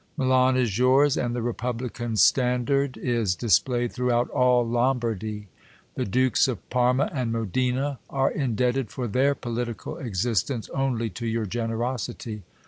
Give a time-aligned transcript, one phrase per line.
[0.17, 5.47] Milan is yours; and the republican standard is displayed throughout all Lombardy.
[5.93, 11.27] The dukes of Parma and Modena are indebted for their political ex istence only to
[11.27, 12.41] your generosity.